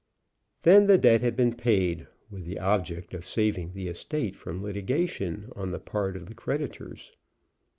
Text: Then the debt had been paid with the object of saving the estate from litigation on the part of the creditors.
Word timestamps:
Then 0.63 0.87
the 0.87 0.97
debt 0.97 1.21
had 1.21 1.35
been 1.35 1.53
paid 1.53 2.07
with 2.31 2.43
the 2.43 2.57
object 2.59 3.13
of 3.13 3.27
saving 3.27 3.73
the 3.73 3.87
estate 3.87 4.35
from 4.35 4.63
litigation 4.63 5.51
on 5.55 5.69
the 5.69 5.79
part 5.79 6.15
of 6.17 6.25
the 6.25 6.33
creditors. 6.33 7.11